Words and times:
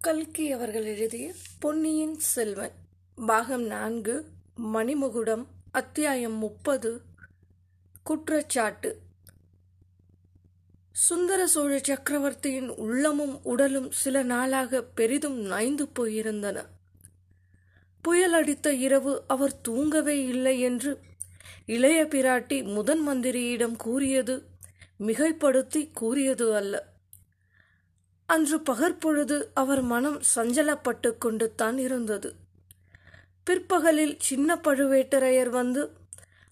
கல்கி 0.00 0.52
அவர்கள் 0.52 0.84
எழுதிய 0.84 1.32
பொன்னியின் 1.58 2.18
செல்வன் 2.18 2.72
பாகம் 3.26 3.62
நான்கு 3.62 4.26
மணிமுகுடம் 4.62 5.46
அத்தியாயம் 5.70 6.32
முப்பது 6.32 7.00
குற்றச்சாட்டு. 8.02 8.98
சுந்தர 10.92 11.46
சோழ 11.46 11.78
சக்கரவர்த்தியின் 11.78 12.68
உள்ளமும் 12.68 13.44
உடலும் 13.44 13.90
சில 13.90 14.22
நாளாக 14.22 14.82
பெரிதும் 14.82 15.38
நைந்து 15.38 15.84
போயிருந்தன. 15.84 16.64
புயல் 18.02 18.32
அடித்த 18.32 18.72
இரவு 18.74 19.24
அவர் 19.26 19.60
தூங்கவே 19.60 20.26
இல்லை 20.26 20.60
என்று 20.60 21.00
இளைய 21.66 22.04
பிராட்டி 22.04 22.64
முதன் 22.64 23.08
மந்திரியிடம் 23.08 23.76
கூறியது 23.76 24.44
மிகைப்படுத்தி 25.00 25.90
கூறியது 25.92 26.54
அல்ல. 26.54 26.89
அன்று 28.32 28.58
பகற்பொழுது 28.60 29.36
அவர் 29.54 29.82
மனம் 29.82 30.20
சஞ்சலப்பட்டு 30.34 31.10
கொண்டு 31.18 31.46
தான் 31.54 31.78
இருந்தது. 31.78 32.30
பிற்பகலில் 33.46 34.16
சின்ன 34.18 34.56
பழுவேட்டரையர் 34.56 35.50
வந்து 35.50 35.82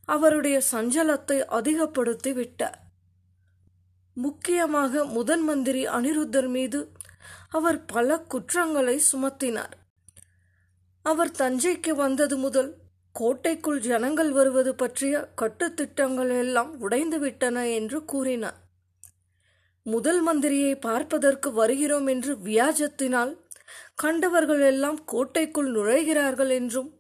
அவருடைய 0.09 0.63
சஞ்சலத்தை 0.73 1.39
அதிகப்படுத்தி 1.59 2.33
விட்டார். 2.33 2.79
முக்கியமாக 4.17 5.05
முதன் 5.05 5.45
மந்திரி 5.45 5.83
அனிருத்தர் 5.87 6.49
மீது 6.49 6.81
அவர் 7.49 7.85
பல 7.85 8.19
குற்றங்களை 8.19 8.97
சுமத்தினார். 9.13 9.75
அவர் 11.05 11.33
தஞ்சைக்கு 11.39 11.93
வந்தது 11.95 12.37
முதல் 12.37 12.71
கோட்டைக்குள் 13.15 13.81
ஜனங்கள் 13.81 14.31
வருவது 14.31 14.73
பற்றிய 14.75 15.15
கட்டுத்திட்டங்கள் 15.41 16.33
எல்லாம் 16.39 16.73
உடைந்துவிட்டன 16.81 17.75
என்று 17.75 17.99
கூறினார். 18.05 18.59
முதல் 19.89 20.21
மந்திரியை 20.23 20.73
பார்ப்பதற்கு 20.79 21.49
வருகிறோம் 21.53 22.07
என்று 22.07 22.33
வியாஜத்தினால் 22.45 23.33
கண்டவர்கள் 23.95 24.63
எல்லாம் 24.73 24.99
கோட்டைக்குள் 25.05 25.69
நுழைகிறார்கள் 25.73 26.53
என்றும் 26.59 26.91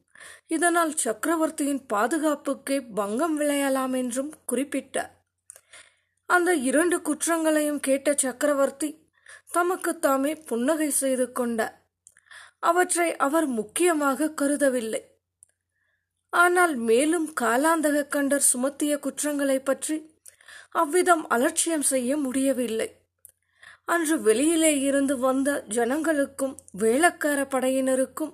இதனால் 0.46 0.92
சக்கரவர்த்தியின் 0.96 1.82
பாதுகாப்புக்கே 1.92 2.76
பங்கம் 2.94 3.36
விளையலாம் 3.40 3.94
என்றும் 3.96 4.30
குறிப்பிட்டார். 4.50 5.12
அந்த 6.28 6.50
இரண்டு 6.68 6.96
குற்றங்களையும் 7.02 7.80
கேட்ட 7.80 8.08
சக்கரவர்த்தி 8.16 8.88
தமக்கு 9.52 9.92
தாமே 9.98 10.32
புன்னகை 10.48 10.88
செய்து 11.02 11.26
கொண்டார். 11.32 11.76
அவற்றை 12.60 13.08
அவர் 13.16 13.46
முக்கியமாக 13.58 14.32
கருதவில்லை. 14.40 15.02
ஆனால் 16.32 16.74
மேலும் 16.88 17.28
காலாந்தக 17.40 18.06
கண்டர் 18.14 18.48
சுமத்திய 18.52 18.92
குற்றங்களை 18.98 19.58
பற்றி 19.60 19.96
அவ்விதம் 20.74 21.28
அலட்சியம் 21.28 21.82
செய்ய 21.82 22.16
முடியவில்லை. 22.16 22.88
அன்று 23.84 24.20
வெளியிலே 24.20 24.80
இருந்து 24.80 25.18
வந்த 25.18 25.64
ஜனங்களுக்கும் 25.68 26.54
வேளக்கார 26.78 27.38
படையினருக்கும் 27.44 28.32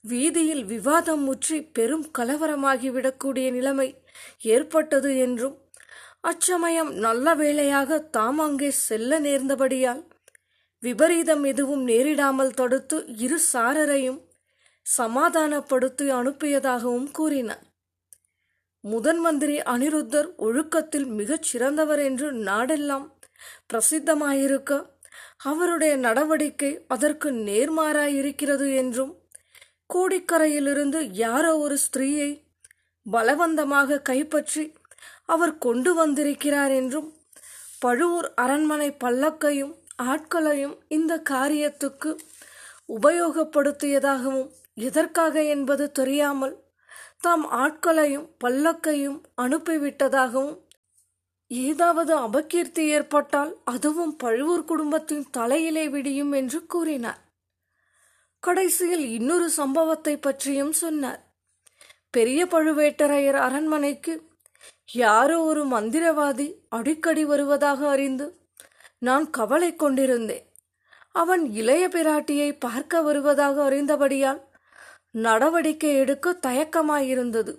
வீதியில் 0.00 0.64
விவாதம் 0.64 1.22
முற்றி 1.22 1.62
பெரும் 1.62 2.10
கலவரமாகிவிடக்கூடிய 2.18 3.50
நிலைமை 3.50 4.02
ஏற்பட்டது 4.38 5.16
என்றும் 5.16 5.56
அச்சமயம் 6.20 6.92
நல்ல 6.92 7.34
வேளையாக 7.34 7.98
தாம் 7.98 8.38
அங்கே 8.38 8.70
செல்ல 8.70 9.20
நேர்ந்தபடியால் 9.20 10.02
விபரீதம் 10.82 11.44
எதுவும் 11.44 11.88
நேரிடாமல் 11.88 12.54
தடுத்து 12.54 13.04
இரு 13.16 13.38
சாரரையும் 13.52 14.20
சமாதானப்படுத்தி 14.82 16.10
அனுப்பியதாகவும் 16.10 17.10
கூறினார். 17.10 17.69
முதன் 18.84 19.20
மந்திரி 19.20 19.56
அனிருத்தர் 19.62 20.28
ஒழுக்கத்தில் 20.38 21.08
மிகச் 21.12 21.42
சிறந்தவர் 21.42 21.98
என்று 22.00 22.28
நாடெல்லாம் 22.42 23.06
பிரசித்தமாயிருக்க 23.68 24.72
அவருடைய 25.42 25.92
நடவடிக்கை 25.96 26.70
அதற்கு 26.88 27.28
நேர்மாறாயிருக்கிறது 27.40 28.68
என்றும் 28.76 29.12
கோடிக்கரையிலிருந்து 29.90 31.00
யாரோ 31.16 31.52
ஒரு 31.56 31.76
ஸ்திரீயை 31.78 32.30
பலவந்தமாக 33.06 34.00
கைப்பற்றி 34.02 34.64
அவர் 35.26 35.54
கொண்டு 35.58 35.90
வந்திருக்கிறார் 35.94 36.70
என்றும் 36.70 37.08
பழுவூர் 37.78 38.28
அரண்மனை 38.34 38.88
பல்லக்கையும் 39.04 39.74
ஆட்களையும் 40.04 40.76
இந்த 40.88 41.12
காரியத்துக்கு 41.30 42.10
உபயோகப்படுத்தியதாகவும் 42.88 44.48
எதற்காக 44.80 45.42
என்பது 45.44 45.84
தெரியாமல் 45.92 46.54
தாம் 47.22 47.46
ஆட்களையும் 47.50 48.28
பல்லக்கையும் 48.44 49.22
அனுப்பிவிட்டதாகவும் 49.42 50.58
ஏதாவது 51.46 52.18
அபகீர்த்தி 52.18 52.78
ஏற்பட்டால் 52.78 53.56
அதுவும் 53.64 54.16
பழுவூர் 54.16 54.64
குடும்பத்தின் 54.64 55.26
தலையிலே 55.30 55.88
விடியும் 55.88 56.32
என்று 56.32 56.66
கூறினார். 56.66 57.20
கடைசியில் 58.40 59.04
இன்னொரு 59.10 59.50
சம்பவத்தை 59.50 60.16
பற்றியும் 60.16 60.72
சொன்னார். 60.72 61.20
பெரிய 62.10 62.44
பழுவேட்டரையர் 62.44 63.40
அரண்மனைக்கு 63.46 64.30
யாரோ 64.92 65.40
ஒரு 65.40 65.64
மந்திரவாதி 65.66 66.54
அடிக்கடி 66.68 67.24
வருவதாக 67.24 67.88
அறிந்து 67.88 68.26
நான் 68.98 69.30
கவலை 69.30 69.76
கொண்டிருந்தேன். 69.76 70.46
அவன் 71.12 71.52
இளைய 71.52 71.88
பிராட்டியை 71.88 72.58
பார்க்க 72.58 73.02
வருவதாக 73.02 73.70
அறிந்தபடியால் 73.70 74.48
நடவடிக்கை 75.10 75.96
எடுக்க 75.96 76.38
தயக்கமாயிருந்தது. 76.46 77.58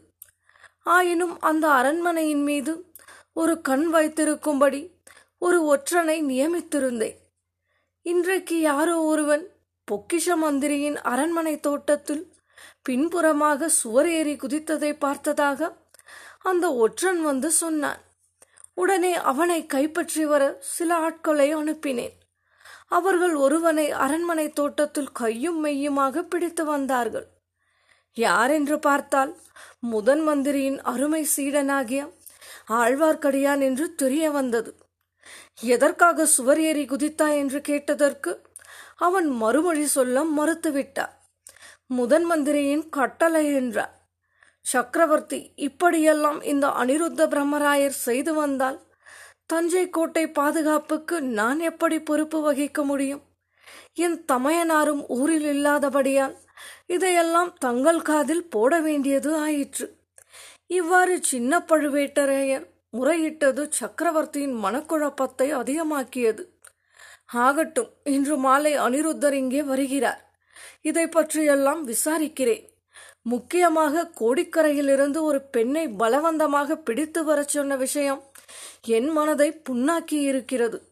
ஆயினும் 0.83 1.39
அந்த 1.39 1.69
அரண்மனையின் 1.69 2.43
மீது 2.43 2.93
ஒரு 3.33 3.61
கண் 3.61 3.95
வைத்திருக்கும்படி 3.95 4.91
ஒரு 5.37 5.63
ஒற்றனை 5.63 6.21
நியமித்திருந்தேன். 6.21 7.17
இன்றைக்கு 8.01 8.59
யாரோ 8.59 9.01
ஒருவன் 9.01 9.47
பொக்கிஷ 9.91 10.35
மந்திரியின் 10.35 11.01
அரண்மனை 11.01 11.59
தோட்டத்தில் 11.59 12.33
பின்புறமாக 12.81 13.69
சுவர் 13.69 14.09
ஏறி 14.09 14.35
குதித்ததை 14.35 14.99
பார்த்ததாக 14.99 15.77
அந்த 16.39 16.73
ஒற்றன் 16.75 17.21
வந்து 17.21 17.51
சொன்னான். 17.51 18.01
உடனே 18.73 19.13
அவனை 19.13 19.65
கைப்பற்றி 19.65 20.25
வர 20.25 20.57
சில 20.59 20.95
ஆட்களை 20.95 21.55
அனுப்பினேன். 21.55 22.11
அவர்கள் 22.87 23.33
ஒருவனை 23.35 23.91
அரண்மனை 23.91 24.49
தோட்டத்தில் 24.49 25.11
கையும் 25.11 25.65
மெய்யுமாக 25.65 26.21
பிடித்து 26.21 26.65
வந்தார்கள். 26.65 27.30
யாரென்று 28.17 28.79
பார்த்தால் 28.79 29.31
முதன் 29.79 30.23
மந்திரியின் 30.23 30.81
அருமை 30.81 31.27
சீடனாகிய 31.35 32.01
ஆழ்வார்க்கடியான் 32.69 33.61
என்று 33.61 33.95
தெரிய 33.95 34.31
வந்தது. 34.31 34.71
எதற்காக 35.61 36.25
சுவர் 36.25 36.59
ஏறி 36.59 36.85
குதித்தாய் 36.85 37.37
என்று 37.37 37.61
கேட்டதற்கு 37.61 38.31
அவன் 38.97 39.27
மறுமொழி 39.27 39.85
சொல்ல 39.85 40.23
மறுத்துவிட்டார். 40.37 41.13
முதன் 41.87 42.23
மந்திரியின் 42.23 42.89
கட்டளை 42.89 43.53
என்றார். 43.53 43.93
சக்கரவர்த்தி 44.65 45.39
இப்படியெல்லாம் 45.55 46.41
இந்த 46.41 46.67
அனிருத்த 46.67 47.21
பிரம்மராயர் 47.27 47.97
செய்து 48.07 48.33
வந்தால் 48.33 48.79
தஞ்சை 49.45 49.89
கோட்டை 49.89 50.29
பாதுகாப்புக்கு 50.29 51.21
நான் 51.21 51.59
எப்படி 51.59 51.99
பொறுப்பு 51.99 52.39
வகிக்க 52.41 52.83
முடியும்? 52.83 53.23
என் 53.93 54.17
தமையனாரும் 54.31 55.03
ஊரில் 55.07 55.47
இல்லாதபடியால் 55.55 56.35
இதையெல்லாம் 56.85 57.53
தங்கள் 57.57 58.01
காதில் 58.01 58.49
போட 58.49 58.79
வேண்டியது 58.79 59.35
ஆயிற்று. 59.35 59.97
இவ்வாறு 60.67 61.23
சின்ன 61.23 61.59
பழுவேட்டரையர் 61.59 62.65
முறையிட்டது 62.97 63.67
சக்கரவர்த்தியின் 63.69 64.55
மனக்குழப்பத்தை 64.63 65.47
அதிகமாக்கியது. 65.53 66.43
ஆகட்டும் 67.25 67.93
இன்று 68.03 68.37
மாலை 68.37 68.77
அனிருத்தர் 68.77 69.33
இங்கே 69.33 69.63
வருகிறார். 69.63 70.31
இதை 70.81 71.07
பற்றியெல்லாம் 71.07 71.87
விசாரிக்கிறேன். 71.87 72.69
முக்கியமாக 73.21 74.11
கோடிக்கரையிலிருந்து 74.19 75.21
ஒரு 75.21 75.41
பெண்ணை 75.41 75.87
பலவந்தமாக 75.87 76.75
பிடித்து 76.75 77.23
வரச் 77.23 77.47
சொன்ன 77.47 77.75
விஷயம் 77.75 78.21
என் 78.87 79.09
மனதை 79.09 79.61
புண்ணாக்கி 79.69 80.19
இருக்கிறது 80.21 80.89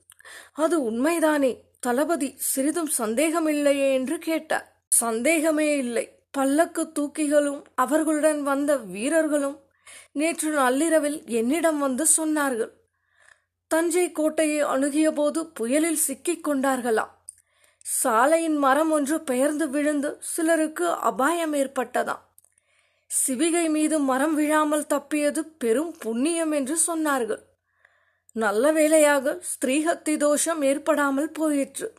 அது 0.54 0.92
உண்மைதானே? 0.92 1.52
தளபதி 1.80 2.36
சிறிதும் 2.38 2.92
சந்தேகமில்லையே 2.98 3.94
என்று 3.94 4.18
கேட்டார். 4.20 4.69
சந்தேகமே 4.90 5.78
இல்லை. 5.78 6.18
பல்லக்கு 6.32 6.92
தூக்கிகளும் 7.00 7.64
அவர்களுடன் 7.76 8.44
வந்த 8.44 8.76
வீரர்களும் 8.78 9.58
நேற்று 10.12 10.52
நள்ளிரவில் 10.52 11.26
என்னிடம் 11.26 11.80
வந்து 11.80 12.06
சொன்னார்கள். 12.18 12.72
தஞ்சை 13.68 14.12
கோட்டையை 14.12 14.60
அணுகிய 14.60 15.12
போது 15.12 15.48
புயலில் 15.48 15.96
சிக்கிக் 15.96 16.50
கொண்டார்களாம். 16.50 17.14
சாலையின் 17.82 18.58
மரம் 18.58 18.92
ஒன்று 18.92 19.22
பெயர்ந்து 19.22 19.70
விழுந்து 19.70 20.18
சிலருக்கு 20.20 20.88
அபாயம் 20.88 21.54
ஏற்பட்டதாம். 21.54 22.24
சிவிகை 23.28 23.70
மீது 23.70 24.00
மரம் 24.00 24.36
விழாமல் 24.36 24.86
தப்பியது 24.86 25.46
பெரும் 25.58 25.96
புண்ணியம் 26.00 26.52
என்று 26.52 26.78
சொன்னார்கள். 26.88 27.42
நல்ல 28.34 28.72
வேளையாக 28.72 29.42
ஸ்திரீஹத்தி 29.52 30.18
தோஷம் 30.18 30.62
ஏற்படாமல் 30.62 31.32
போயிற்று. 31.32 31.94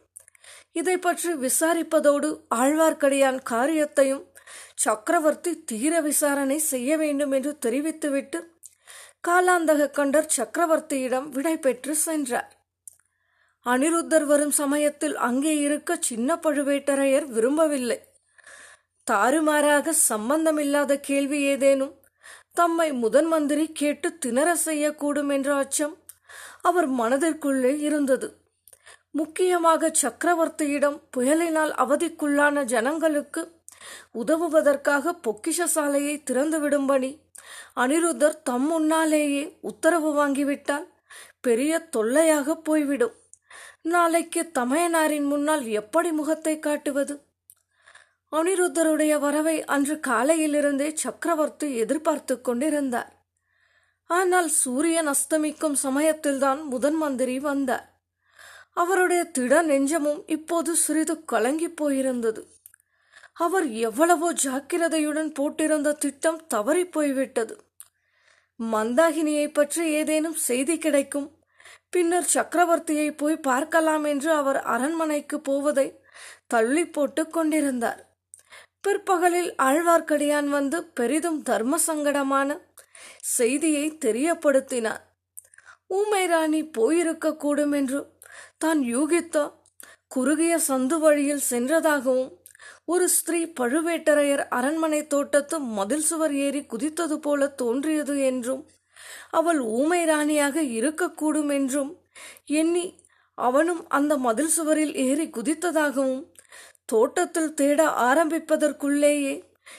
இதை 0.72 0.98
பற்றி 0.98 1.32
விசாரிப்பதோடு 1.32 2.40
ஆழ்வார்க்கடியான் 2.54 3.42
காரியத்தையும் 3.42 4.28
சக்கரவர்த்தி 4.74 5.64
தீர 5.64 6.00
விசாரணை 6.00 6.58
செய்ய 6.58 6.96
வேண்டும் 6.96 7.30
என்று 7.30 7.58
தெரிவித்துவிட்டு 7.58 8.58
காலாந்தக 9.28 9.90
கண்டர் 9.90 10.34
சக்கரவர்த்தியிடம் 10.36 11.28
விடை 11.28 11.58
பெற்று 11.58 11.94
சென்றார். 11.94 12.56
அனிருத்தர் 13.66 14.24
வரும் 14.24 14.50
சமயத்தில் 14.50 15.16
அங்கே 15.16 15.56
இருக்க 15.58 15.96
சின்ன 16.00 16.36
பழுவேட்டரையர் 16.36 17.26
விரும்பவில்லை. 17.26 17.98
தாறுமாறாக 19.06 19.92
சம்பந்தமில்லாத 19.92 20.96
கேள்வி 21.00 21.40
ஏதேனும் 21.42 21.94
தம்மை 22.52 22.92
முதன் 22.92 23.26
மந்திரி 23.26 23.72
கேட்டு 23.72 24.18
திணற 24.18 24.56
செய்யக்கூடும் 24.64 25.30
என்ற 25.30 25.54
அச்சம் 25.54 25.94
அவர் 26.60 26.88
மனதிற்குள்ளே 26.90 27.78
இருந்தது. 27.78 28.39
முக்கியமாக 29.10 29.92
சக்கரவர்த்தியிடம் 30.02 30.98
புயலினால் 31.16 31.72
அவதிக்குள்ளான 31.74 32.64
ஜனங்களுக்கு 32.64 33.58
உதவுவதற்காக 34.12 35.14
பொக்கிஷ 35.22 35.64
சாலையை 35.64 36.22
திறந்துவிடும்படி 36.30 37.20
அனிருத்தர் 37.74 38.42
தம் 38.42 38.66
முன்னாலேயே 38.66 39.58
உத்தரவு 39.60 40.10
வாங்கிவிட்டால் 40.22 40.86
பெரிய 41.40 41.78
தொல்லையாக 41.78 42.54
போய்விடும். 42.54 43.14
நாளைக்கு 43.82 44.50
தமையனாரின் 44.58 45.24
முன்னால் 45.24 45.66
எப்படி 45.66 46.12
முகத்தை 46.12 46.58
காட்டுவது? 46.58 47.24
அனிருத்தருடைய 48.32 49.18
வரவை 49.18 49.64
அன்று 49.64 50.00
காலையிலிருந்தே 50.06 50.92
சக்கரவர்த்தி 50.94 51.76
எதிர்பார்த்து 51.76 52.40
கொண்டிருந்தார். 52.40 53.12
ஆனால் 54.06 54.48
சூரியன் 54.48 55.08
அஸ்தமிக்கும் 55.08 55.72
சமயத்தில்தான் 55.72 56.62
முதன் 56.62 56.94
மந்திரி 56.94 57.38
வந்தார். 57.38 57.89
அவருடைய 58.76 59.22
திட 59.24 59.62
நெஞ்சமும் 59.62 60.20
இப்போது 60.26 60.76
சிறிது 60.76 61.14
கலங்கி 61.24 61.68
போயிருந்தது. 61.80 62.42
அவர் 63.34 63.66
எவ்வளவோ 63.88 64.28
ஜாக்கிரதையுடன் 64.42 65.30
போட்டிருந்த 65.38 65.90
திட்டம் 65.92 66.46
தவறி 66.46 66.84
போய்விட்டது. 66.86 67.54
மந்தாகினியை 68.60 69.46
பற்றி 69.52 69.82
ஏதேனும் 69.90 70.38
செய்தி 70.38 70.76
கிடைக்கும். 70.78 71.28
பின்னர் 71.90 72.28
சக்கரவர்த்தியை 72.34 73.08
போய் 73.16 73.36
பார்க்கலாம் 73.40 74.04
என்று 74.04 74.30
அவர் 74.32 74.60
அரண்மனைக்கு 74.64 75.36
போவதை 75.40 75.86
தள்ளி 76.46 76.84
போட்டு 76.86 77.22
கொண்டிருந்தார். 77.28 78.00
பிற்பகலில் 78.80 79.50
ஆழ்வார்க்கடியான் 79.62 80.48
வந்து 80.48 80.78
பெரிதும் 80.92 81.40
தர்ம 81.42 81.78
சங்கடமான 81.86 82.50
செய்தியை 83.36 83.86
தெரியப்படுத்தினார். 84.04 85.02
ஊமை 85.88 86.24
ராணி 86.26 86.60
போயிருக்கக்கூடும் 86.78 87.74
என்று 87.76 88.00
தான் 88.60 88.80
யூகித்த 88.94 89.36
குறுகிய 90.08 90.58
சந்து 90.68 90.96
வழியில் 90.98 91.44
சென்றதாகவும் 91.50 92.30
ஒரு 92.84 93.08
ஸ்திரீ 93.08 93.40
பழுவேட்டரையர் 93.60 94.42
அரண்மனை 94.48 95.06
தோட்டத்து 95.06 95.58
மதில் 95.58 96.00
சுவர் 96.00 96.34
ஏறி 96.34 96.60
குதித்தது 96.62 97.14
போல 97.14 97.48
தோன்றியது 97.48 98.16
என்றும் 98.20 98.62
அவள் 99.30 99.60
ஊமை 99.60 100.04
ராணியாக 100.04 100.62
இருக்கக்கூடும் 100.62 101.50
என்றும் 101.50 101.92
எண்ணி 102.44 102.86
அவனும் 103.34 103.88
அந்த 103.88 104.16
மதில் 104.16 104.52
சுவரில் 104.56 104.94
ஏறி 104.94 105.26
குதித்ததாகவும் 105.28 106.24
தோட்டத்தில் 106.84 107.54
தேட 107.54 107.80
ஆரம்பிப்பதற்குள்ளேயே 108.08 109.34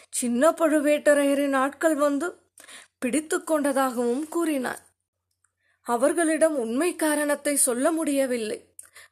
சின்ன 0.10 0.52
பழுவேட்டரையரின் 0.52 1.56
ஆட்கள் 1.56 1.96
வந்து 1.96 2.28
பிடித்து 3.00 3.38
கொண்டதாகவும் 3.44 4.26
கூறினார். 4.30 4.82
அவர்களிடம் 5.88 6.56
உண்மை 6.56 6.90
காரணத்தை 6.96 7.56
சொல்ல 7.58 7.86
முடியவில்லை. 7.92 8.60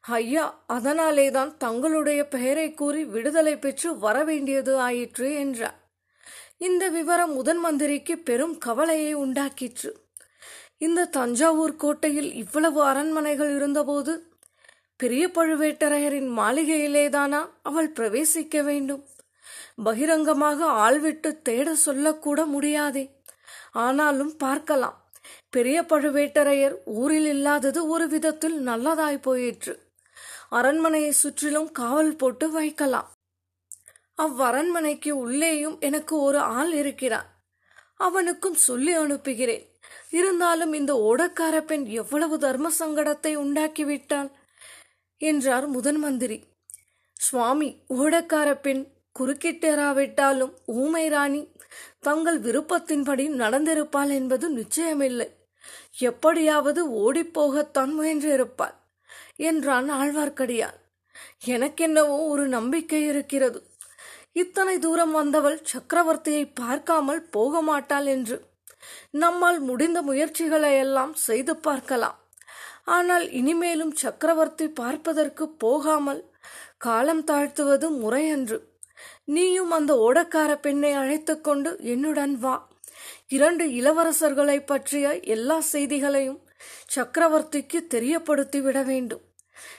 ஐயா 0.02 0.64
அதனாலேதான் 0.68 1.58
தங்களுடைய 1.58 2.28
பெயரை 2.28 2.74
கூறி 2.74 3.06
விடுதலை 3.06 3.58
பெற்று 3.58 3.94
வரவேண்டியது 3.94 4.76
ஆயிற்று 4.76 5.34
என்றார். 5.34 5.90
இந்த 6.58 6.88
விவரம் 6.88 7.34
முதன் 7.34 7.58
மந்திரிக்கு 7.58 8.18
பெரும் 8.18 8.58
கவலையை 8.58 9.16
உண்டாக்கிற்று. 9.16 9.92
இந்த 10.78 11.06
தஞ்சாவூர் 11.06 11.76
கோட்டையில் 11.76 12.34
இவ்வளவு 12.34 12.84
அரண்மனைகள் 12.84 13.56
இருந்தபோது 13.56 14.34
பெரிய 14.96 15.28
பழுவேட்டரையரின் 15.28 16.30
மாளிகையிலேதானா 16.38 17.50
அவள் 17.62 17.92
பிரவேசிக்க 17.92 18.64
வேண்டும்? 18.64 19.06
பகிரங்கமாக 19.84 20.66
ஆள்விட்டு 20.66 21.42
தேட 21.42 21.76
சொல்லக்கூட 21.76 22.46
முடியாதே. 22.46 23.22
ஆனாலும் 23.72 24.38
பார்க்கலாம். 24.38 25.12
பெரிய 25.50 25.82
பழுவேட்டரையர் 25.82 26.76
ஊரில் 26.86 27.26
இல்லாதது 27.26 27.88
ஒரு 27.88 28.08
விதத்தில் 28.08 28.68
நல்லதாய் 28.68 29.22
போயிற்று. 29.22 29.89
அரண்மனையை 30.50 31.12
சுற்றிலும் 31.12 31.72
காவல் 31.72 32.16
போட்டு 32.16 32.52
வைக்கலாம். 32.52 33.12
அவ்வரண்மனைக்கு 34.22 35.10
உள்ளேயும் 35.10 35.80
எனக்கு 35.80 36.20
ஒரு 36.20 36.38
ஆள் 36.38 36.72
இருக்கிறான். 36.74 37.28
அவனுக்கும் 37.96 38.54
சொல்லி 38.54 38.92
அனுப்புகிறேன். 38.92 39.66
இருந்தாலும் 40.10 40.74
இந்த 40.74 40.94
ஓடக்கார 40.94 41.62
பெண் 41.62 41.86
எவ்வளவு 41.86 42.40
தர்ம 42.40 42.72
சங்கடத்தை 42.80 43.32
உண்டாக்கிவிட்டாள்? 43.38 44.32
என்றார் 45.18 45.68
முதன் 45.68 45.96
மந்திரி. 45.96 46.44
சுவாமி 47.14 47.84
ஓடக்கார 47.90 48.54
பெண் 48.54 48.88
குறுக்கிட்டேராவிட்டாலும் 49.20 50.54
ஊமை 50.66 51.08
ராணி 51.08 51.52
தங்கள் 52.00 52.42
விருப்பத்தின்படி 52.42 53.30
நடந்திருப்பாள் 53.30 54.10
என்பது 54.10 54.50
நிச்சயமில்லை. 54.50 55.28
எப்படியாவது 55.98 56.82
ஓடிப்போகத்தான் 56.90 57.92
முயன்றிருப்பாள். 58.00 58.79
என்றான் 59.40 59.90
ஆழ்வார்க்கடியான். 59.90 60.78
எனக்கென்னவோ 61.46 62.18
ஒரு 62.28 62.48
நம்பிக்கை 62.48 63.06
இருக்கிறது. 63.06 63.60
இத்தனை 64.32 64.80
தூரம் 64.80 65.12
வந்தவள் 65.12 65.62
சக்கரவர்த்தியை 65.72 66.52
பார்க்காமல் 66.54 67.22
போக 67.30 67.62
மாட்டாள் 67.62 68.06
என்று. 68.06 68.38
நம்மால் 69.10 69.60
முடிந்த 69.60 70.02
முயற்சிகளை 70.02 70.78
எல்லாம் 70.78 71.14
செய்து 71.14 71.58
பார்க்கலாம். 71.58 72.18
ஆனால் 72.86 73.26
இனிமேலும் 73.30 73.94
சக்கரவர்த்தி 73.96 74.68
பார்ப்பதற்கு 74.68 75.46
போகாமல் 75.50 76.22
காலம் 76.78 77.24
தாழ்த்துவது 77.24 77.88
முறையன்று. 77.90 78.58
நீயும் 79.26 79.72
அந்த 79.72 79.94
ஓடக்கார 79.96 80.52
பெண்ணை 80.56 80.92
அழைத்துக்கொண்டு 80.94 81.72
என்னுடன் 81.82 82.36
வா. 82.38 82.56
இரண்டு 83.28 83.66
இளவரசர்களை 83.66 84.66
பற்றிய 84.66 85.20
எல்லா 85.36 85.58
செய்திகளையும் 85.60 86.40
சக்கரவர்த்திக்கு 86.96 87.80
தெரியப்படுத்தி 87.96 88.62
விட 88.62 88.84
வேண்டும். 88.84 89.24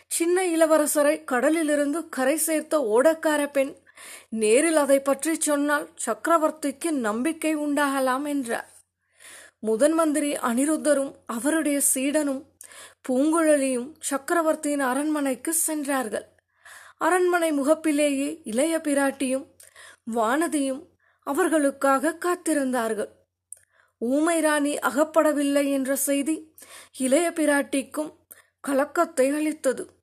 சின்ன 0.06 0.46
இளவரசரை 0.46 1.24
கடலிலிருந்து 1.24 2.08
கரை 2.08 2.36
சேர்த்த 2.36 2.78
ஓடக்கார 2.78 3.50
பெண் 3.50 3.72
நேரில் 4.28 4.76
அதை 4.76 5.00
பற்றி 5.00 5.40
சொன்னால் 5.40 5.86
சக்கரவர்த்திக்கு 6.06 6.90
நம்பிக்கை 6.90 7.56
உண்டாகலாம் 7.56 8.26
என்றார். 8.28 8.68
முதன் 9.60 9.92
மந்திரி 9.92 10.32
அனிருத்தரும் 10.34 11.12
அவருடைய 11.26 11.80
சீடனும் 11.94 12.42
பூங்குழலியும் 13.08 13.88
சக்கரவர்த்தியின் 13.98 14.80
அரண்மனைக்கு 14.80 15.52
சென்றார்கள். 15.52 16.26
அரண்மனை 16.98 17.50
முகப்பிலேயே 17.52 18.40
இளைய 18.44 18.78
பிராட்டியும் 18.78 19.46
வானதியும் 20.14 20.82
அவர்களுக்காக 21.26 22.18
காத்திருந்தார்கள். 22.24 23.10
ஊமை 23.98 24.40
ராணி 24.40 24.72
அகப்படவில்லை 24.78 25.64
என்ற 25.70 25.96
செய்தி 25.96 26.36
இளைய 26.98 27.26
பிராட்டிக்கும் 27.30 28.10
கலக்கத்தை 28.60 29.30
அளித்தது 29.30 29.98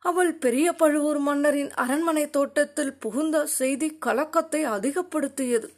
அவள் 0.00 0.34
பெரிய 0.34 0.72
பழுவூர் 0.72 1.18
மன்னரின் 1.18 1.70
அரண்மனை 1.74 2.30
தோட்டத்தில் 2.30 2.92
புகுந்த 2.94 3.46
செய்தி 3.46 3.98
கலக்கத்தை 4.06 4.64
அதிகப்படுத்தியது. 4.64 5.68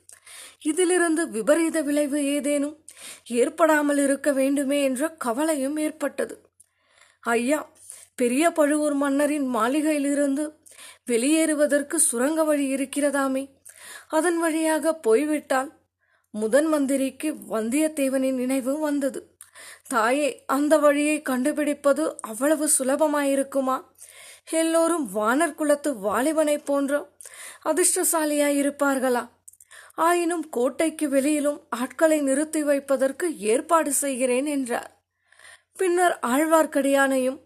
இதிலிருந்து 0.61 1.31
விபரீத 1.31 1.83
விளைவு 1.83 2.25
ஏதேனும் 2.25 2.85
ஏற்படாமல் 3.27 3.99
இருக்க 3.99 4.33
வேண்டுமே 4.33 4.83
என்ற 4.83 5.09
கவலையும் 5.09 5.77
ஏற்பட்டது. 5.77 6.35
ஐயா 7.21 7.71
பெரிய 8.15 8.51
பழுவூர் 8.51 8.95
மன்னரின் 8.95 9.55
மாளிகையிலிருந்து 9.55 10.45
வெளியேறுவதற்கு 11.07 11.97
சுரங்க 11.99 12.45
வழி 12.45 12.75
இருக்கிறதாமே. 12.75 13.45
அதன் 14.09 14.39
வழியாக 14.39 14.95
போய்விட்டால் 14.95 15.71
முதன் 16.31 16.67
மந்திரிக்கு 16.67 17.29
வந்தியத்தேவனின் 17.51 18.35
நினைவு 18.35 18.79
வந்தது. 18.79 19.38
தாயே 19.89 20.45
அந்த 20.47 20.79
வழியை 20.79 21.23
கண்டுபிடிப்பது 21.23 22.21
அவ்வளவு 22.21 22.71
சுலபமாயிருக்குமா? 22.79 23.85
எல்லோரும் 24.51 25.11
வானர் 25.15 25.55
குலத்து 25.55 25.95
வாலிபனை 25.95 26.65
போன்ற 26.65 27.11
அதிர்ஷ்டசாலியாயிருப்பார்களா? 27.65 29.29
ஆயினும் 29.95 30.49
கோட்டைக்கு 30.49 31.09
வெளியிலும் 31.09 31.67
ஆட்களை 31.71 32.21
நிறுத்தி 32.21 32.63
வைப்பதற்கு 32.63 33.39
ஏற்பாடு 33.39 33.93
செய்கிறேன் 33.93 34.47
என்றார். 34.47 35.03
பின்னர் 35.75 36.19
ஆழ்வார்க்கடியானையும் 36.27 37.41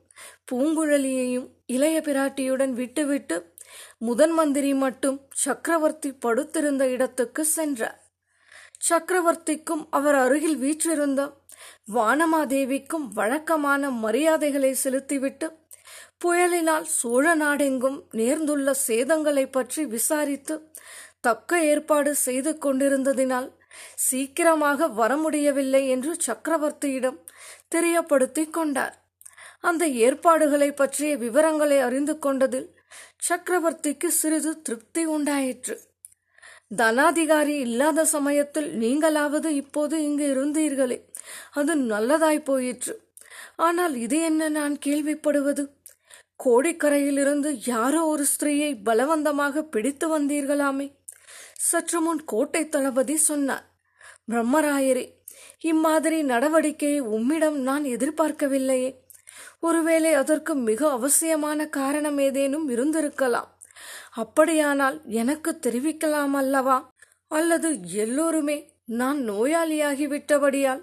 பூங்குழலியையும் 0.53 1.49
இளைய 1.67 2.01
பிராட்டியுடன் 2.01 2.71
விட்டுவிட்டு 2.71 3.55
முதன் 3.99 4.31
மந்திரி 4.31 4.75
மட்டும் 4.75 5.21
சக்கரவர்த்தி 5.31 6.13
படுத்திருந்த 6.13 6.89
இடத்துக்கு 6.89 7.45
சென்றார். 7.45 7.99
சக்கரவர்த்திக்கும் 8.89 9.87
அவர் 9.91 10.15
அருகில் 10.15 10.57
வீற்றிருந்த 10.57 11.42
வானமாதேவிக்கும் 11.95 13.09
வழக்கமான 13.15 13.91
மரியாதைகளை 13.91 14.73
செலுத்திவிட்டு 14.73 15.61
புயலினால் 16.25 16.83
சோழ 16.83 17.35
நாடெங்கும் 17.35 18.05
நேர்ந்துள்ள 18.13 18.75
சேதங்களை 18.87 19.51
பற்றி 19.51 19.85
விசாரித்து 19.85 20.71
தக்க 21.21 21.61
ஏற்பாடு 21.61 22.15
செய்து 22.15 22.59
கொண்டிருந்ததினால் 22.65 23.49
சீக்கிரமாக 23.95 24.89
வர 24.89 25.17
முடியவில்லை 25.17 25.89
என்று 25.89 26.17
சக்கரவர்த்தியிடம் 26.27 27.19
தெரியப்படுத்திக் 27.75 28.51
கொண்டார். 28.51 28.97
அந்த 29.61 29.87
ஏற்பாடுகளை 29.89 30.73
பற்றிய 30.73 31.17
விவரங்களை 31.17 31.79
அறிந்து 31.79 32.19
கொண்டதில் 32.19 32.69
சக்கரவர்த்திக்கு 33.29 34.07
சிறிது 34.07 34.63
திருப்தி 34.63 35.05
உண்டாயிற்று. 35.05 35.77
தனாதிகாரி 36.77 37.57
இல்லாத 37.59 38.05
சமயத்தில் 38.05 38.69
நீங்களாவது 38.81 39.47
இப்போது 39.47 40.03
இங்கு 40.03 40.27
இருந்தீர்களே. 40.35 40.99
அது 41.53 41.77
நல்லதாய் 41.77 42.45
போயிற்று. 42.45 43.11
ஆனால் 43.57 43.95
இது 43.95 44.21
என்ன 44.21 44.49
நான் 44.49 44.79
கேள்விப்படுவது? 44.87 45.69
கோடிக்கரையிலிருந்து 46.45 47.61
யாரோ 47.67 48.07
ஒரு 48.07 48.25
ஸ்திரீயை 48.25 48.79
பலவந்தமாக 48.85 49.63
பிடித்து 49.63 50.19
வந்தீர்களாமே? 50.19 50.97
சற்று 51.59 52.01
முன் 52.01 52.25
கோட்டை 52.25 52.69
தளபதி 52.69 53.17
சொன்னார் 53.17 53.67
பிரம்மராயரே 54.31 55.05
இம்மாதிரி 55.61 56.23
நடவடிக்கையை 56.23 56.99
உம்மிடம் 56.99 57.59
நான் 57.59 57.85
எதிர்பார்க்கவில்லையே. 57.85 59.01
ஒருவேளை 59.61 60.15
அதற்கு 60.15 60.55
மிக 60.55 60.91
அவசியமான 60.91 61.67
காரணம் 61.69 62.19
ஏதேனும் 62.19 62.71
இருந்திருக்கலாம். 62.71 63.51
அப்படியானால் 64.11 65.01
எனக்கு 65.05 65.59
தெரிவிக்கலாம் 65.67 66.31
அல்லவா? 66.31 66.91
அல்லது 67.29 67.83
எல்லோருமே 67.83 68.71
நான் 68.85 69.31
நோயாளியாகிவிட்டபடியால் 69.31 70.83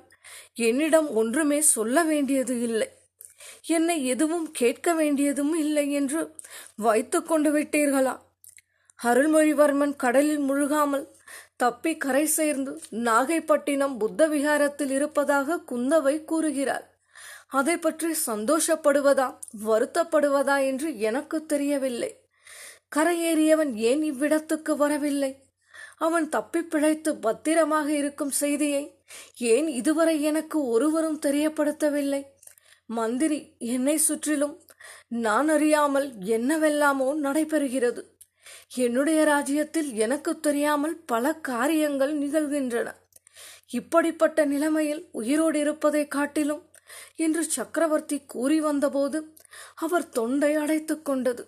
என்னிடம் 0.67 1.09
ஒன்றுமே 1.13 1.59
சொல்ல 1.75 2.03
வேண்டியது 2.03 2.61
இல்லை. 2.61 2.89
என்னை 3.67 4.05
எதுவும் 4.05 4.47
கேட்க 4.51 4.93
வேண்டியதும் 4.93 5.53
இல்லை 5.55 5.85
என்று 5.91 6.21
வைத்து 6.75 7.19
கொண்டு 7.23 7.49
விட்டீர்களா? 7.51 8.15
அருள்மொழிவர்மன் 8.99 9.95
கடலில் 9.95 10.43
முழுகாமல் 10.49 11.05
தப்பி 11.57 11.91
கரை 11.97 12.25
சேர்ந்து 12.25 12.71
நாகைப்பட்டினம் 13.07 13.95
புத்த 13.97 14.27
விகாரத்தில் 14.27 14.89
இருப்பதாக 14.89 15.57
குந்தவை 15.71 16.15
கூறுகிறார் 16.23 16.85
அதை 17.49 17.75
பற்றி 17.77 18.09
சந்தோஷப்படுவதா 18.27 19.27
வருத்தப்படுவதா 19.65 20.57
என்று 20.65 20.89
எனக்கு 20.99 21.37
தெரியவில்லை. 21.45 22.11
கரையேறியவன் 22.95 23.71
ஏன் 23.89 24.03
இவ்விடத்துக்கு 24.11 24.73
வரவில்லை? 24.75 25.31
அவன் 25.99 26.29
தப்பி 26.29 26.61
பிழைத்து 26.63 27.15
பத்திரமாக 27.15 27.91
இருக்கும் 27.91 28.29
செய்தியை 28.29 29.01
ஏன் 29.37 29.67
இதுவரை 29.67 30.23
எனக்கு 30.23 30.67
ஒருவரும் 30.67 31.19
தெரியப்படுத்தவில்லை? 31.25 32.21
மந்திரி 32.85 33.55
என்னை 33.57 33.97
சுற்றிலும் 33.97 34.61
நான் 35.07 35.49
அறியாமல் 35.49 36.07
என்னவெல்லாமோ 36.19 37.15
நடைபெறுகிறது. 37.15 38.01
என்னுடைய 38.75 39.23
ராஜ்யத்தில் 39.23 39.93
எனக்கு 39.93 40.39
தெரியாமல் 40.39 40.95
பல 41.05 41.33
காரியங்கள் 41.33 42.13
நிகழ்கின்றன. 42.17 42.87
இப்படிப்பட்ட 43.69 44.45
நிலைமையில் 44.45 45.09
உயிரோடு 45.11 45.59
இருப்பதை 45.59 46.07
காட்டிலும் 46.07 46.63
என்று 47.15 47.43
சக்கரவர்த்தி 47.43 48.17
கூறி 48.25 48.61
வந்தபோது 48.61 49.35
அவர் 49.75 50.09
தொண்டை 50.09 50.55
அடைத்துக் 50.55 51.05
கொண்டது. 51.05 51.43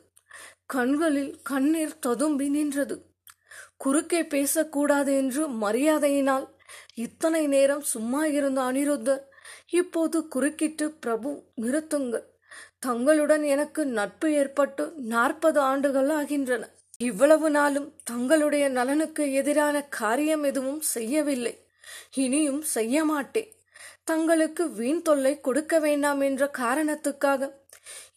கண்களில் 0.66 1.42
கண்ணீர் 1.42 2.00
ததும்பி 2.00 2.50
நின்றது. 2.50 3.11
குறுக்கே 3.84 4.22
பேசக்கூடாது 4.34 5.12
என்று 5.22 5.44
மரியாதையினால் 5.64 6.46
இத்தனை 7.06 7.44
நேரம் 7.48 7.86
சும்மா 7.94 8.22
இருந்த 8.38 8.60
அனிருத்தர் 8.70 9.24
இப்போது 9.80 10.18
குறுக்கிட்டு 10.34 10.86
பிரபு 11.04 11.30
நிறுத்துங்கள். 11.62 12.26
தங்களுடன் 12.80 13.44
எனக்கு 13.54 13.82
நட்பு 13.98 14.28
ஏற்பட்டு 14.42 14.84
நாற்பது 15.14 15.60
ஆண்டுகள் 15.70 16.12
ஆகின்றன. 16.20 16.64
இவ்வளவு 17.10 17.48
நாளும் 17.50 17.88
தங்களுடைய 18.04 18.66
நலனுக்கு 18.70 19.24
எதிரான 19.42 19.76
காரியம் 20.00 20.44
எதுவும் 20.50 20.82
செய்யவில்லை. 20.96 21.54
இனியும் 22.24 22.62
செய்ய 22.76 23.04
மாட்டேன் 23.12 23.50
தங்களுக்கு 24.10 24.64
வீண் 24.80 25.02
தொல்லை 25.08 25.34
கொடுக்க 25.48 25.74
வேண்டாம் 25.80 26.22
என்ற 26.22 26.44
காரணத்துக்காக 26.60 27.50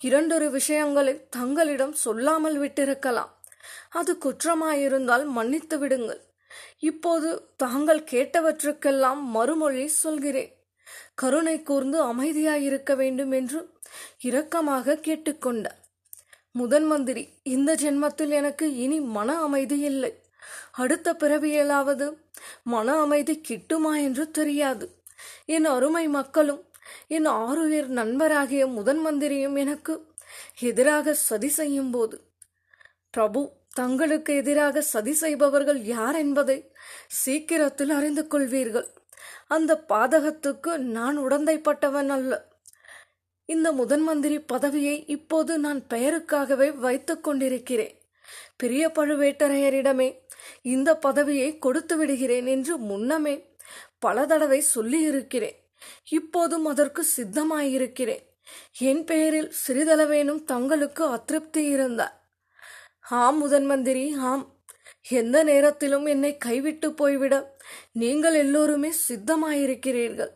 இரண்டொரு 0.08 0.48
விஷயங்களை 0.50 1.14
தங்களிடம் 1.38 1.94
சொல்லாமல் 2.04 2.56
விட்டிருக்கலாம். 2.60 3.32
அது 3.90 4.18
குற்றமாயிருந்தால் 4.24 5.24
மன்னித்து 5.26 5.78
விடுங்கள். 5.78 6.20
இப்போது 6.78 7.28
தாங்கள் 7.56 8.02
கேட்டவற்றுக்கெல்லாம் 8.10 9.20
மறுமொழி 9.36 9.86
சொல்கிறேன். 9.86 10.52
கருணை 11.14 11.62
கூர்ந்து 11.62 11.98
அமைதியாயிருக்க 12.02 12.92
வேண்டும் 12.96 13.30
என்று 13.30 13.60
இரக்கமாக 14.24 14.96
கேட்டுக்கொண்டார் 15.06 15.80
முதன் 16.52 16.84
மந்திரி 16.84 17.22
இந்த 17.42 17.70
ஜென்மத்தில் 17.74 18.28
எனக்கு 18.28 18.66
இனி 18.76 19.00
மன 19.00 19.38
அமைதி 19.40 19.78
இல்லை. 19.78 20.12
அடுத்த 20.72 21.12
பிறவியலாவது 21.12 22.06
மன 22.64 22.96
அமைதி 23.00 23.34
கிட்டுமா 23.48 23.92
என்று 24.02 24.30
தெரியாது. 24.30 24.86
என் 25.46 25.64
அருமை 25.64 26.08
மக்களும் 26.08 26.62
என் 27.06 27.26
ஆறுயிர் 27.26 27.88
நண்பராகிய 27.88 28.66
முதன் 28.66 29.00
மந்திரியும் 29.06 29.56
எனக்கு 29.56 29.94
எதிராக 30.60 31.14
சதி 31.14 31.48
செய்யும் 31.48 31.90
போது 31.90 32.16
பிரபு 33.14 33.52
தங்களுக்கு 33.72 34.34
எதிராக 34.34 34.80
சதி 34.80 35.12
செய்பவர்கள் 35.12 35.80
யார் 35.82 36.16
என்பதை 36.16 36.72
சீக்கிரத்தில் 37.08 37.90
அறிந்து 37.90 38.26
கொள்வீர்கள். 38.30 38.88
அந்த 39.46 39.84
பாதகத்துக்கு 39.88 40.76
நான் 40.76 41.18
உடந்தைப்பட்டவன் 41.18 42.08
அல்ல. 42.08 42.52
இந்த 43.46 43.72
முதன் 43.72 44.00
மந்திரி 44.00 44.40
பதவியை 44.40 45.06
இப்போது 45.06 45.58
நான் 45.58 45.80
பெயருக்காகவே 45.94 46.76
வைத்துக் 46.76 47.24
கொண்டிருக்கிறேன். 47.24 48.00
பெரிய 48.56 48.88
பழுவேட்டரையரிடமே 48.88 50.08
இந்த 50.62 50.96
பதவியை 50.96 51.58
கொடுத்து 51.58 51.96
விடுகிறேன் 51.96 52.46
என்று 52.46 52.76
முன்னமே 52.76 53.34
பல 53.98 54.26
தடவை 54.26 54.60
சொல்லியிருக்கிறேன். 54.60 55.58
இப்போதும் 56.08 56.66
அதற்கு 56.66 57.06
சித்தமாயிருக்கிறேன். 57.16 58.24
என் 58.78 59.04
பெயரில் 59.04 59.52
சிறிதளவேனும் 59.66 60.44
தங்களுக்கு 60.44 61.04
அதிருப்தி 61.06 61.64
இருந்தார். 61.64 62.23
ஆம் 63.04 63.38
முதன் 63.38 63.64
மந்திரி 63.64 64.14
ஆம். 64.14 64.62
எந்த 65.08 65.44
நேரத்திலும் 65.44 66.06
என்னை 66.06 66.36
கைவிட்டு 66.36 66.92
போய்விட 66.92 67.58
நீங்கள் 67.92 68.34
எல்லோருமே 68.34 68.92
சித்தமாயிருக்கிறீர்கள். 69.08 70.30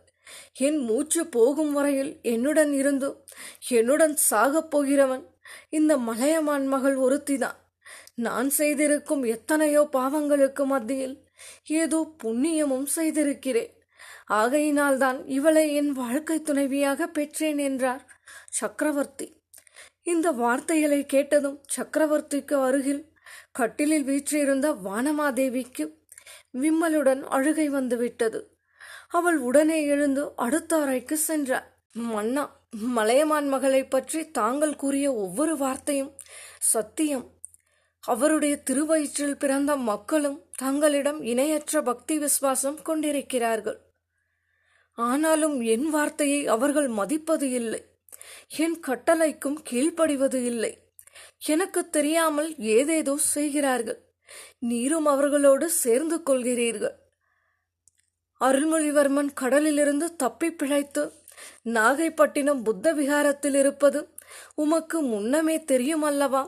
என் 0.53 0.79
மூச்சு 0.79 1.27
போகும் 1.27 1.73
வரையில் 1.73 2.21
என்னுடன் 2.23 2.73
இருந்து 2.73 3.25
என்னுடன் 3.69 4.17
சாகப் 4.31 4.71
போகிறவன் 4.71 5.25
இந்த 5.69 5.99
மலையமான் 5.99 6.67
மகள் 6.67 6.97
ஒருத்திதான். 6.97 7.57
நான் 8.15 8.51
செய்திருக்கும் 8.51 9.25
எத்தனையோ 9.25 9.89
பாவங்களுக்கு 9.93 10.65
மத்தியில் 10.65 11.27
ஏதோ 11.67 12.15
புண்ணியமும் 12.25 12.85
செய்திருக்கிறேன். 12.85 13.73
ஆகையினால்தான் 14.27 15.27
இவளை 15.27 15.75
என் 15.75 15.93
வாழ்க்கை 15.93 16.43
துணைவியாக 16.43 17.07
பெற்றேன் 17.07 17.59
என்றார் 17.59 18.05
சக்கரவர்த்தி. 18.51 19.38
இந்த 20.09 20.31
வார்த்தைகளை 20.31 21.07
கேட்டதும் 21.07 21.63
சக்கரவர்த்திக்கு 21.77 22.55
அருகில் 22.67 23.13
கட்டிலில் 23.53 24.05
வீற்றிருந்த 24.05 24.73
வானமாதேவிக்கு 24.73 25.85
விம்மலுடன் 26.61 27.23
அழுகை 27.23 27.69
வந்துவிட்டது. 27.69 28.57
அவள் 29.09 29.39
உடனே 29.39 29.87
எழுந்து 29.87 30.33
அடுத்த 30.37 30.77
அறைக்கு 30.77 31.17
சென்றார் 31.17 31.77
மன்னா 31.93 32.57
மலையமான் 32.71 33.49
மகளை 33.49 33.85
பற்றி 33.85 34.31
தாங்கள் 34.31 34.77
கூறிய 34.77 35.15
ஒவ்வொரு 35.15 35.57
வார்த்தையும் 35.57 36.17
சத்தியம். 36.59 37.27
அவருடைய 38.05 38.63
திருவயிற்றில் 38.71 39.39
பிறந்த 39.39 39.77
மக்களும் 39.77 40.39
தங்களிடம் 40.57 41.23
இணையற்ற 41.23 41.83
பக்தி 41.83 42.19
விசுவாசம் 42.19 42.83
கொண்டிருக்கிறார்கள். 42.83 43.79
ஆனாலும் 44.93 45.61
என் 45.61 45.89
வார்த்தையை 45.91 46.47
அவர்கள் 46.47 46.89
மதிப்பது 46.89 47.51
இல்லை. 47.51 47.88
என் 48.57 48.81
கட்டளைக்கும் 48.81 49.63
கீழ்ப்படிவது 49.71 50.45
இல்லை. 50.45 50.93
எனக்கு 51.47 51.91
தெரியாமல் 51.91 52.57
ஏதேதோ 52.59 53.17
செய்கிறார்கள். 53.17 54.01
நீரும் 54.59 55.07
அவர்களோடு 55.07 55.71
சேர்ந்து 55.71 56.21
கொள்கிறீர்கள். 56.27 56.97
அருள்மொழிவர்மன் 58.41 59.31
கடலிலிருந்து 59.35 60.17
தப்பி 60.17 60.53
பிழைத்து 60.53 61.13
நாகைப்பட்டினம் 61.65 62.63
புத்த 62.63 62.93
விகாரத்தில் 62.95 63.55
இருப்பது 63.55 64.09
உமக்கு 64.55 65.01
முன்னமே 65.01 65.65
தெரியும் 65.65 66.03
அல்லவா 66.03 66.43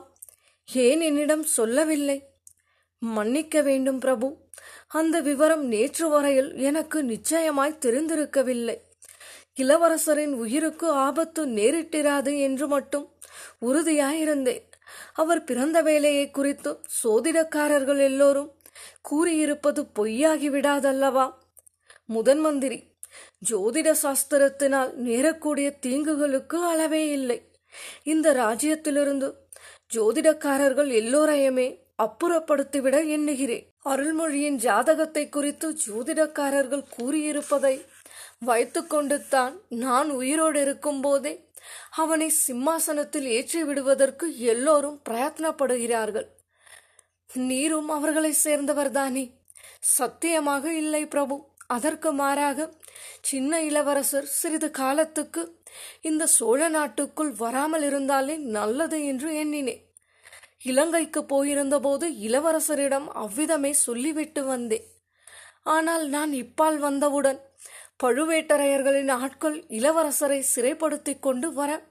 ஏன் 0.73 1.01
என்னிடம் 1.01 1.43
சொல்லவில்லை? 1.43 2.29
மன்னிக்க 2.99 3.61
வேண்டும் 3.61 3.99
பிரபு. 3.99 4.37
அந்த 4.87 5.19
விவரம் 5.19 5.65
நேற்று 5.65 6.09
வரையில் 6.09 6.55
எனக்கு 6.55 7.03
நிச்சயமாய் 7.03 7.79
தெரிந்திருக்கவில்லை. 7.85 8.77
இளவரசரின் 9.59 10.33
உயிருக்கு 10.33 10.89
ஆபத்து 10.89 11.45
நேரிட்டிராது 11.45 12.39
என்று 12.39 12.67
மட்டும் 12.67 13.05
உறுதியாயிருந்தேன். 13.61 14.63
அவர் 15.13 15.43
பிறந்த 15.43 15.81
வேலையை 15.81 16.31
குறித்து 16.31 16.71
சோதிடக்காரர்கள் 17.03 17.97
எல்லோரும் 17.97 18.49
கூறியிருப்பது 19.01 19.81
பொய்யாகி 19.99 20.49
விடாதல்லவா 20.49 21.25
முதன் 22.05 22.39
மந்திரி 22.39 22.79
ஜோதிட 23.49 23.89
சாஸ்திரத்தினால் 24.03 24.91
நேரக்கூடிய 25.07 25.67
தீங்குகளுக்கு 25.85 26.57
அளவே 26.71 27.09
இல்லை. 27.09 27.39
இந்த 28.03 28.33
ராஜ்யத்திலிருந்து 28.33 29.27
ஜோதிடக்காரர்கள் 29.93 30.89
எல்லோரையுமே 31.01 31.67
அப்புறப்படுத்திவிட 32.03 33.07
எண்ணுகிறேன். 33.07 33.65
அருள்மொழியின் 33.85 34.55
ஜாதகத்தை 34.55 35.29
குறித்து 35.29 35.77
ஜோதிடக்காரர்கள் 35.85 36.83
கூறியிருப்பதை 36.97 37.75
வைத்துக்கொண்டு 38.41 39.17
தான் 39.27 39.55
நான் 39.83 40.09
உயிரோடு 40.11 40.59
இருக்கும் 40.61 41.01
போதே 41.01 41.33
அவனை 41.95 42.27
சிம்மாசனத்தில் 42.45 43.27
ஏற்றி 43.37 43.59
விடுவதற்கு 43.63 44.25
எல்லோரும் 44.51 45.01
பிரயத்னப்படுகிறார்கள். 45.09 46.27
நீரும் 47.29 47.89
அவர்களை 47.97 48.31
சேர்ந்தவர்தானே? 48.45 49.23
சத்தியமாக 49.97 50.73
இல்லை 50.73 51.03
பிரபு. 51.07 51.35
அதற்கு 51.67 52.09
மாறாக 52.11 52.59
சின்ன 53.21 53.61
இளவரசர் 53.61 54.27
சிறிது 54.39 54.69
காலத்துக்கு 54.71 55.41
இந்த 56.01 56.23
சோழ 56.37 56.61
நாட்டுக்குள் 56.69 57.31
வராமல் 57.43 57.85
இருந்தாலே 57.89 58.35
நல்லது 58.57 58.97
என்று 59.05 59.29
எண்ணினேன். 59.33 59.83
இலங்கைக்கு 60.63 61.21
போயிருந்தபோது 61.25 62.07
இளவரசரிடம் 62.27 63.07
அவ்விதமே 63.23 63.71
சொல்லிவிட்டு 63.85 64.41
வந்தேன். 64.43 64.87
ஆனால் 65.75 66.05
நான் 66.07 66.31
இப்பால் 66.33 66.79
வந்தவுடன் 66.79 67.39
பழுவேட்டரையர்களின் 68.03 69.11
ஆட்கள் 69.11 69.63
இளவரசரை 69.69 70.39
சிறைப்படுத்திக் 70.39 71.21
கொண்டு 71.21 71.53
வர 71.53 71.81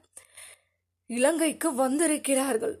இலங்கைக்கு 1.07 1.75
வந்திருக்கிறார்கள். 1.75 2.79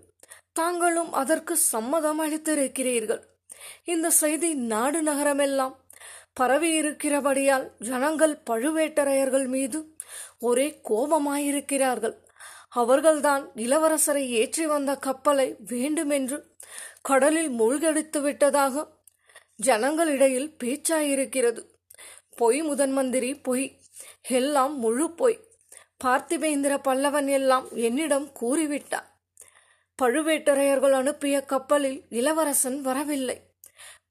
தாங்களும் 0.53 1.13
அதற்கு 1.13 1.57
சம்மதம் 1.57 2.19
அளித்திருக்கிறீர்கள். 2.21 3.21
இந்த 3.83 4.09
செய்தி 4.09 4.53
நாடு 4.53 5.03
நகரமெல்லாம் 5.03 5.75
பரவியிருக்கிறபடியால் 6.39 7.71
ஜனங்கள் 7.79 8.41
பழுவேட்டரையர்கள் 8.49 9.47
மீது 9.47 9.95
ஒரே 10.39 10.81
கோபமாயிருக்கிறார்கள். 10.89 12.15
அவர்கள்தான் 12.69 13.51
இளவரசரை 13.55 14.27
ஏற்றி 14.27 14.65
வந்த 14.65 14.95
கப்பலை 14.95 15.55
வேண்டுமென்று 15.67 16.55
கடலில் 17.01 17.49
மூழ்கடித்து 17.49 18.21
விட்டதாக 18.21 18.87
ஜனங்களிடையில் 19.65 20.53
பேச்சாயிருக்கிறது. 20.63 21.61
பொய் 22.41 22.61
முதன் 22.61 22.91
மந்திரி 22.91 23.31
பொய். 23.35 23.65
எல்லாம் 24.39 24.75
முழு 24.77 25.07
பொய் 25.11 25.39
பார்த்திபேந்திர 26.03 26.73
பல்லவன் 26.87 27.27
எல்லாம் 27.29 27.65
என்னிடம் 27.87 28.27
கூறிவிட்டார். 28.41 29.07
பழுவேட்டரையர்கள் 29.99 30.91
அனுப்பிய 30.91 31.37
கப்பலில் 31.41 31.99
இளவரசன் 32.09 32.81
வரவில்லை. 32.81 33.37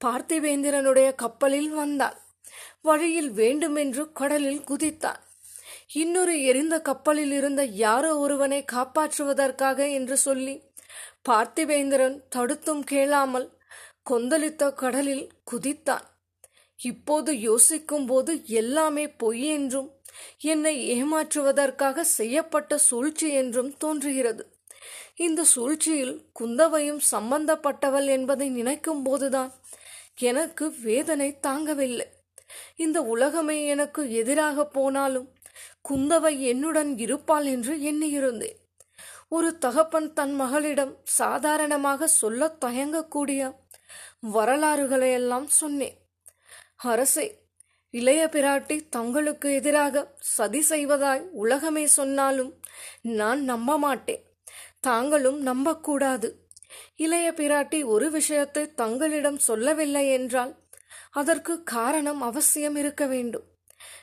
பார்த்திபேந்திரனுடைய 0.05 1.09
கப்பலில் 1.15 1.71
வந்தான். 1.71 2.17
வழியில் 2.81 3.31
வேண்டுமென்று 3.31 4.03
கடலில் 4.11 4.61
குதித்தான். 4.61 5.21
இன்னொரு 5.93 6.35
எரிந்த 6.43 6.75
கப்பலில் 6.81 7.31
இருந்த 7.31 7.61
யாரோ 7.85 8.11
ஒருவனை 8.17 8.59
காப்பாற்றுவதற்காக 8.71 9.79
என்று 9.91 10.17
சொல்லி 10.17 10.55
பார்த்திபேந்திரன் 11.29 12.17
தடுத்தும் 12.29 12.83
கேளாமல் 12.83 13.49
கொந்தளித்த 14.09 14.71
கடலில் 14.73 15.25
குதித்தான். 15.51 16.05
இப்போது 16.81 17.39
யோசிக்கும்போது 17.39 18.45
எல்லாமே 18.45 19.07
பொய் 19.07 19.41
என்றும் 19.41 19.89
என்னை 20.37 21.03
ஏமாற்றுவதற்காக 21.03 22.01
செய்யப்பட்ட 22.01 22.77
சூழ்ச்சி 22.77 23.33
என்றும் 23.33 23.77
தோன்றுகிறது. 23.77 24.43
இந்த 25.15 25.43
சூழ்ச்சியில் 25.43 26.29
குந்தவையும் 26.33 27.01
சம்பந்தப்பட்டவள் 27.11 28.05
என்பதை 28.05 28.49
நினைக்கும் 28.49 29.03
போதுதான் 29.03 29.51
எனக்கு 30.15 30.75
வேதனை 30.81 31.39
தாங்கவில்லை. 31.47 32.07
இந்த 32.75 33.01
உலகமே 33.01 33.65
எனக்கு 33.65 34.11
எதிராக 34.11 34.65
போனாலும் 34.65 35.33
குந்தவை 35.89 36.39
என்னுடன் 36.39 36.97
இருப்பாள் 36.97 37.45
என்று 37.45 37.75
எண்ணியிருந்தேன். 37.75 38.57
ஒரு 39.27 39.57
தகப்பன் 39.57 40.13
தன் 40.13 40.33
மகளிடம் 40.33 40.97
சாதாரணமாக 41.03 42.07
சொல்ல 42.07 42.57
தயங்கக்கூடிய 42.65 43.41
வரலாறுகளையெல்லாம் 44.33 45.47
சொன்னேன். 45.47 46.00
அரசே 46.81 47.25
இளைய 47.93 48.21
பிராட்டி 48.25 48.89
தங்களுக்கு 48.89 49.53
எதிராக 49.53 50.13
சதி 50.19 50.61
செய்வதாய் 50.69 51.23
உலகமே 51.31 51.85
சொன்னாலும் 51.85 52.51
நான் 53.01 53.41
நம்ப 53.43 53.77
மாட்டேன் 53.77 54.23
தாங்களும் 54.79 55.39
நம்பக்கூடாது. 55.41 56.29
இளைய 56.95 57.31
பிராட்டி 57.31 57.85
ஒரு 57.85 58.11
விஷயத்தை 58.11 58.73
தங்களிடம் 58.73 59.37
சொல்லவில்லை 59.37 60.09
என்றால் 60.09 60.53
அதற்கு 61.11 61.63
காரணம் 61.63 62.21
அவசியம் 62.21 62.75
இருக்க 62.75 63.05
வேண்டும். 63.05 63.45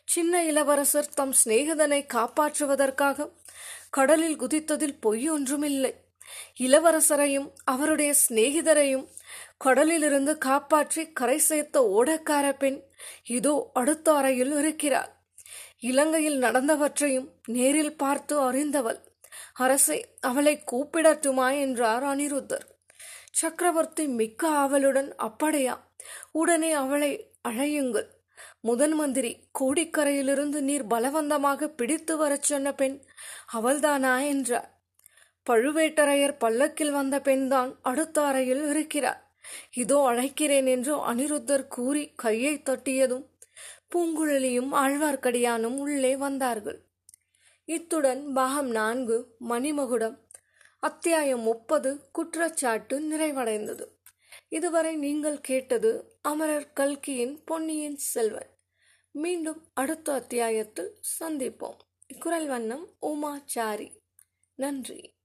சின்ன 0.04 0.44
இளவரசர் 0.44 1.14
தம் 1.14 1.34
சிநேகிதனை 1.44 2.00
காப்பாற்றுவதற்காக 2.14 3.28
கடலில் 3.90 4.40
குதித்ததில் 4.40 5.00
பொய் 5.00 5.28
ஒன்றுமில்லை. 5.30 5.92
இளவரசரையும் 6.60 7.52
அவருடைய 7.64 8.14
சிநேகிதரையும் 8.28 9.06
கடலிலிருந்து 9.58 10.38
காப்பாற்றி 10.38 11.12
கரை 11.12 11.38
சேர்த்த 11.38 11.80
ஓடக்கார 11.98 12.52
பெண் 12.52 12.82
இதோ 13.24 13.70
அடுத்த 13.72 14.12
அறையில் 14.12 14.58
இருக்கிறார் 14.58 15.16
இலங்கையில் 15.80 16.42
நடந்தவற்றையும் 16.42 17.28
நேரில் 17.46 17.96
பார்த்து 17.96 18.40
அறிந்தவள். 18.40 18.98
அரசை 19.54 20.14
அவளை 20.20 20.62
கூப்பிடட்டுமா 20.72 21.60
என்றார் 21.60 22.02
அனிருத்தர். 22.02 22.66
சக்கரவர்த்தி 23.30 24.06
மிக்க 24.06 24.48
ஆவலுடன் 24.48 25.14
அப்படியா 25.16 25.90
உடனே 26.32 26.72
அவளை 26.72 27.30
அழையுங்கள். 27.48 28.08
முதன் 28.60 28.92
மந்திரி 28.92 29.48
கோடிக்கரையிலிருந்து 29.58 30.60
நீர் 30.60 30.86
பலவந்தமாக 30.86 31.68
பிடித்து 31.68 32.16
வரச் 32.16 32.42
சொன்ன 32.42 32.74
பெண் 32.74 33.02
அவள்தானா? 33.52 34.26
என்றார். 34.26 34.77
பழுவேட்டரையர் 35.48 36.38
பல்லக்கில் 36.38 36.90
வந்த 36.90 37.20
பெண்தான் 37.20 37.78
அடுத்த 37.82 38.22
அறையில் 38.22 38.68
இருக்கிறார். 38.68 39.32
இதோ 39.72 39.98
அழைக்கிறேன் 40.10 40.68
என்று 40.68 40.94
அனிருத்தர் 41.12 41.68
கூறி 41.68 42.12
கையை 42.14 42.54
தட்டியதும் 42.58 43.26
பூங்குழலியும் 43.94 44.72
ஆழ்வார்க்கடியானும் 44.72 45.76
உள்ளே 45.76 46.16
வந்தார்கள். 46.16 46.80
இத்துடன் 47.64 48.32
பாகம் 48.32 48.70
நான்கு 48.70 49.36
மணிமகுடம் 49.48 50.16
அத்தியாயம் 50.80 51.40
முப்பது 51.40 52.10
குற்றச்சாட்டு 52.10 53.00
நிறைவடைந்தது. 53.12 53.86
இதுவரை 54.48 54.96
நீங்கள் 54.96 55.40
கேட்டது 55.40 56.18
அமரர் 56.22 56.72
கல்கியின் 56.72 57.44
பொன்னியின் 57.44 57.96
செல்வன். 57.96 58.50
மீண்டும் 59.10 59.60
அடுத்த 59.74 60.12
அத்தியாயத்தில் 60.12 60.96
சந்திப்போம். 61.20 61.78
குரல் 62.18 62.46
வண்ணம் 62.46 62.86
உமாச்சாரி. 63.02 63.90
நன்றி. 64.54 65.17